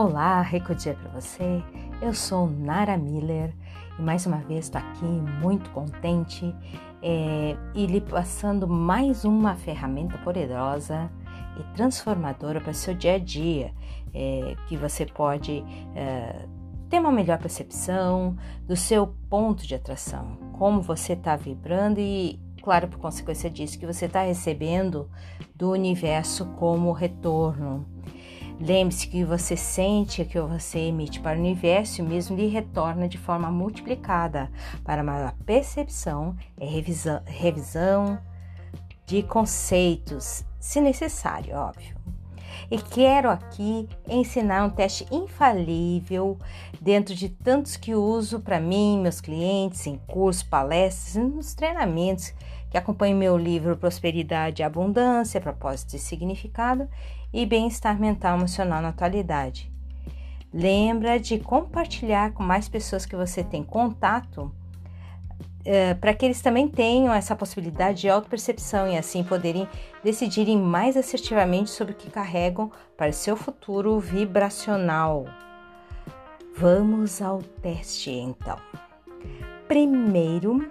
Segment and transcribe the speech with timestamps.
[0.00, 1.60] Olá, rico dia para você.
[2.00, 3.52] Eu sou Nara Miller
[3.98, 6.54] e mais uma vez estou aqui muito contente
[7.02, 11.10] é, e lhe passando mais uma ferramenta poderosa
[11.58, 13.74] e transformadora para o seu dia a dia,
[14.14, 15.64] é, que você pode
[15.96, 16.46] é,
[16.88, 18.36] ter uma melhor percepção
[18.68, 23.84] do seu ponto de atração, como você está vibrando e, claro, por consequência disso, que
[23.84, 25.10] você está recebendo
[25.56, 27.84] do universo como retorno.
[28.60, 33.50] Lembre-se que você sente que você emite para o universo mesmo lhe retorna de forma
[33.50, 34.50] multiplicada
[34.84, 38.18] para maior percepção e revisão, revisão
[39.06, 41.96] de conceitos, se necessário, óbvio.
[42.70, 46.36] E quero aqui ensinar um teste infalível
[46.80, 52.34] dentro de tantos que uso para mim, meus clientes, em cursos, palestras e nos treinamentos
[52.70, 56.88] que acompanham meu livro Prosperidade e Abundância, Propósito e Significado
[57.32, 59.70] e bem-estar mental emocional na atualidade.
[60.52, 64.50] Lembra de compartilhar com mais pessoas que você tem contato
[65.64, 69.68] é, para que eles também tenham essa possibilidade de autopercepção e assim poderem
[70.02, 75.26] decidirem mais assertivamente sobre o que carregam para seu futuro vibracional.
[76.56, 78.56] Vamos ao teste então.
[79.68, 80.70] Primeiro,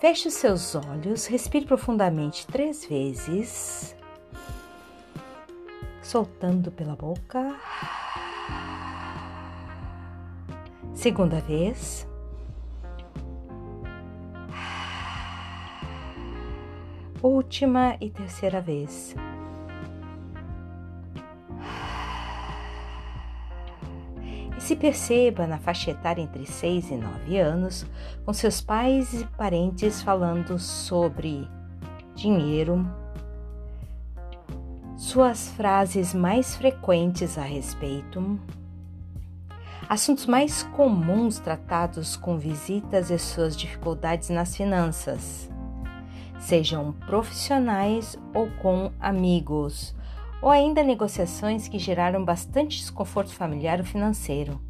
[0.00, 3.94] feche os seus olhos, respire profundamente três vezes
[6.10, 7.54] soltando pela boca.
[10.92, 12.04] Segunda vez.
[17.22, 19.14] Última e terceira vez.
[24.56, 27.86] E se perceba na faixa etária entre 6 e 9 anos,
[28.24, 31.48] com seus pais e parentes falando sobre
[32.16, 32.84] dinheiro,
[35.10, 38.38] suas frases mais frequentes a respeito,
[39.88, 45.50] assuntos mais comuns tratados com visitas e suas dificuldades nas finanças,
[46.38, 49.96] sejam profissionais ou com amigos,
[50.40, 54.60] ou ainda negociações que geraram bastante desconforto familiar ou financeiro.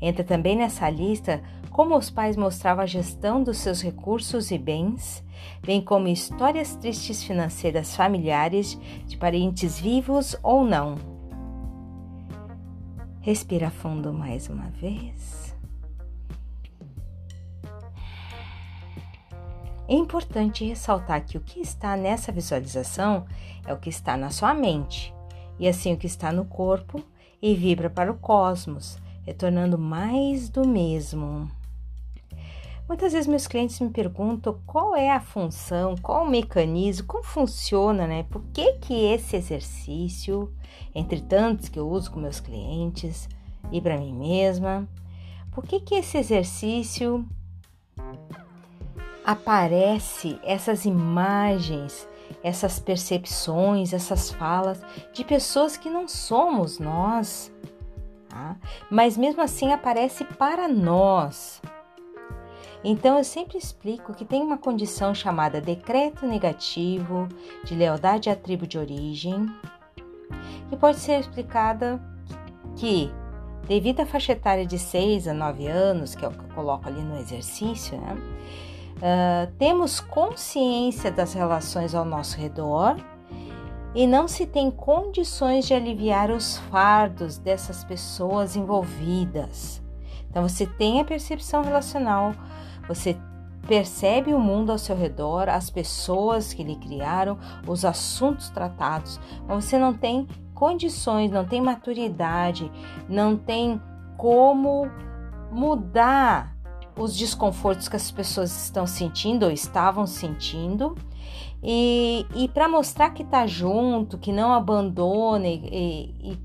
[0.00, 5.24] Entra também nessa lista como os pais mostravam a gestão dos seus recursos e bens,
[5.64, 10.96] bem como histórias tristes financeiras familiares de parentes vivos ou não.
[13.20, 15.54] Respira fundo mais uma vez.
[19.88, 23.24] É importante ressaltar que o que está nessa visualização
[23.66, 25.14] é o que está na sua mente,
[25.58, 27.02] e assim o que está no corpo
[27.40, 28.98] e vibra para o cosmos,
[29.28, 31.50] retornando mais do mesmo.
[32.88, 38.06] Muitas vezes meus clientes me perguntam qual é a função, qual o mecanismo, como funciona,
[38.06, 38.22] né?
[38.30, 40.50] Por que que esse exercício,
[40.94, 43.28] entre tantos que eu uso com meus clientes
[43.70, 44.88] e para mim mesma,
[45.52, 47.28] por que que esse exercício
[49.22, 52.08] aparece essas imagens,
[52.42, 54.80] essas percepções, essas falas
[55.12, 57.52] de pessoas que não somos nós,
[58.28, 58.56] tá?
[58.90, 61.60] Mas mesmo assim aparece para nós.
[62.84, 67.28] Então eu sempre explico que tem uma condição chamada decreto negativo
[67.64, 69.46] de lealdade à tribo de origem,
[70.68, 72.00] que pode ser explicada
[72.76, 73.10] que,
[73.66, 76.88] devido à faixa etária de 6 a 9 anos, que é o que eu coloco
[76.88, 78.16] ali no exercício, né,
[78.98, 82.96] uh, temos consciência das relações ao nosso redor
[83.94, 89.82] e não se tem condições de aliviar os fardos dessas pessoas envolvidas.
[90.30, 92.34] Então você tem a percepção relacional
[92.88, 93.14] você
[93.66, 99.66] percebe o mundo ao seu redor, as pessoas que lhe criaram, os assuntos tratados, mas
[99.66, 102.72] você não tem condições, não tem maturidade,
[103.06, 103.80] não tem
[104.16, 104.90] como
[105.52, 106.56] mudar
[106.96, 110.96] os desconfortos que as pessoas estão sentindo ou estavam sentindo.
[111.62, 116.38] E, e para mostrar que está junto, que não abandona e, e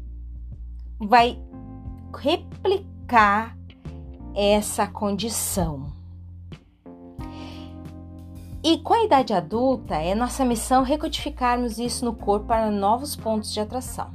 [1.00, 1.38] vai
[2.16, 3.58] replicar
[4.36, 5.92] essa condição.
[8.64, 13.54] E com a idade adulta, é nossa missão recodificarmos isso no corpo para novos pontos
[13.54, 14.10] de atração.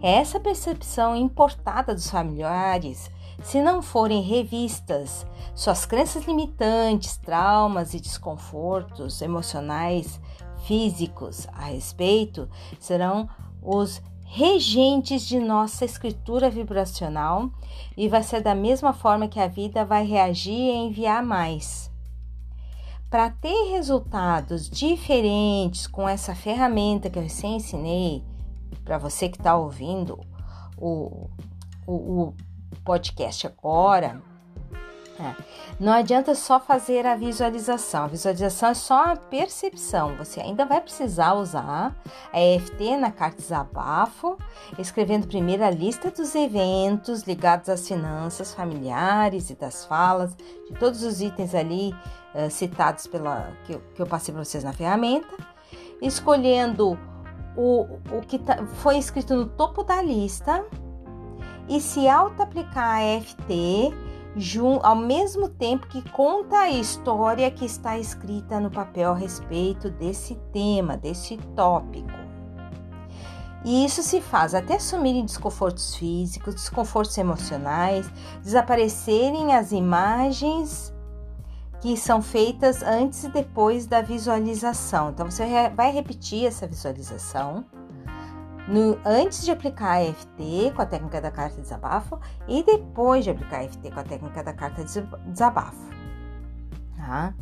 [0.00, 3.10] É essa percepção importada dos familiares,
[3.42, 10.20] se não forem revistas, suas crenças limitantes, traumas e desconfortos emocionais,
[10.66, 12.48] físicos a respeito,
[12.78, 13.28] serão
[13.62, 17.50] os regentes de nossa escritura vibracional
[17.96, 21.90] e vai ser da mesma forma que a vida vai reagir e enviar mais.
[23.10, 28.22] Para ter resultados diferentes com essa ferramenta que eu recém ensinei,
[28.84, 30.20] para você que está ouvindo
[30.78, 31.28] o,
[31.86, 32.34] o, o
[32.90, 34.20] podcast agora,
[35.20, 35.34] é.
[35.78, 38.04] Não adianta só fazer a visualização.
[38.04, 40.16] A visualização é só a percepção.
[40.16, 41.94] Você ainda vai precisar usar
[42.32, 44.36] a EFT na carta desabafo,
[44.78, 51.02] escrevendo primeiro a lista dos eventos ligados às finanças familiares e das falas, de todos
[51.02, 51.94] os itens ali
[52.34, 55.36] uh, citados pela que eu, que eu passei para vocês na ferramenta,
[56.02, 56.98] escolhendo
[57.56, 60.64] o, o que tá, foi escrito no topo da lista
[61.70, 63.94] e se auto-aplicar a EFT
[64.82, 70.34] ao mesmo tempo que conta a história que está escrita no papel a respeito desse
[70.52, 72.10] tema, desse tópico.
[73.64, 78.10] E isso se faz até sumirem desconfortos físicos, desconfortos emocionais,
[78.42, 80.92] desaparecerem as imagens
[81.80, 85.10] que são feitas antes e depois da visualização.
[85.10, 85.44] Então você
[85.74, 87.64] vai repetir essa visualização
[88.70, 93.24] no, antes de aplicar a EFT com a técnica da carta de desabafo e depois
[93.24, 95.90] de aplicar a EFT com a técnica da carta de desabafo.
[96.96, 97.34] Tá?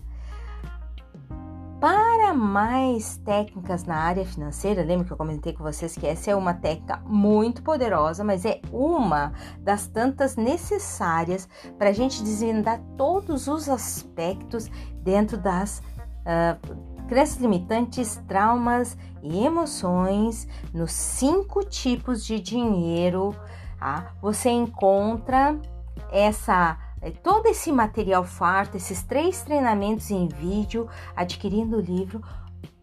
[1.81, 6.35] Para mais técnicas na área financeira, lembra que eu comentei com vocês que essa é
[6.35, 11.49] uma técnica muito poderosa, mas é uma das tantas necessárias
[11.79, 14.69] para a gente desvendar todos os aspectos
[15.05, 15.81] dentro das
[16.27, 23.35] uh, crenças limitantes, traumas e emoções nos cinco tipos de dinheiro.
[23.79, 24.13] Tá?
[24.21, 25.59] Você encontra
[26.13, 32.23] essa eh, todo esse material farto, esses três treinamentos em vídeo, adquirindo o livro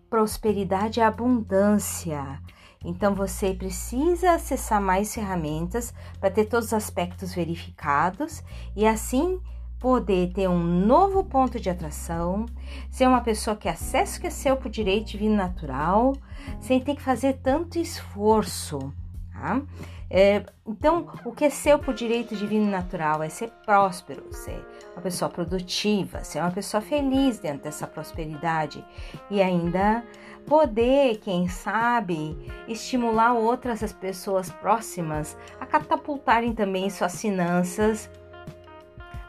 [0.10, 2.42] Prosperidade e Abundância.
[2.83, 8.44] Então você precisa acessar mais ferramentas para ter todos os aspectos verificados
[8.75, 9.39] e assim
[9.85, 12.47] poder ter um novo ponto de atração,
[12.89, 16.15] ser uma pessoa que acessa o que é seu por direito divino natural,
[16.59, 18.91] sem ter que fazer tanto esforço.
[19.31, 19.61] Tá?
[20.09, 24.59] É, então, o que é seu por direito divino natural é ser próspero, ser
[24.93, 28.83] uma pessoa produtiva, ser uma pessoa feliz dentro dessa prosperidade
[29.29, 30.03] e ainda
[30.47, 32.35] poder, quem sabe,
[32.67, 38.09] estimular outras pessoas próximas a catapultarem também suas finanças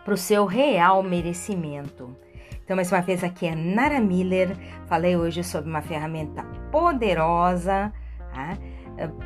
[0.06, 2.16] para o seu real merecimento.
[2.64, 4.56] Então, mais uma vez, aqui é Nara Miller.
[4.86, 7.92] Falei hoje sobre uma ferramenta poderosa
[8.32, 8.56] tá?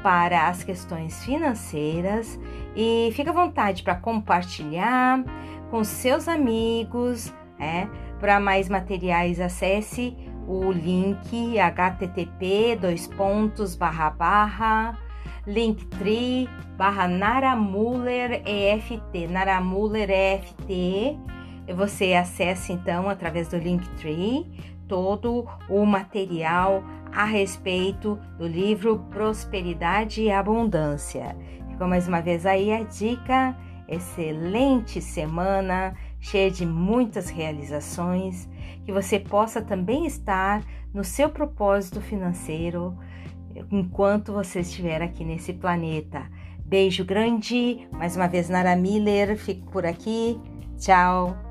[0.02, 2.40] para as questões financeiras
[2.74, 5.22] e fica à vontade para compartilhar
[5.70, 7.30] com seus amigos.
[7.58, 7.86] É?
[8.18, 10.16] Para mais materiais, acesse
[10.48, 14.98] o link http dois pontos barra barra
[15.46, 21.18] linktree barra Naramuller EFT, Naramuller EFT.
[21.74, 24.46] Você acessa então através do Linktree
[24.88, 26.82] todo o material
[27.12, 31.36] a respeito do livro Prosperidade e Abundância.
[31.68, 33.56] Ficou mais uma vez aí a dica.
[33.88, 38.48] Excelente semana, cheia de muitas realizações,
[38.84, 40.62] que você possa também estar
[40.94, 42.96] no seu propósito financeiro
[43.70, 46.26] enquanto você estiver aqui nesse planeta.
[46.64, 50.38] Beijo grande, mais uma vez Nara Miller, fico por aqui.
[50.78, 51.49] Tchau.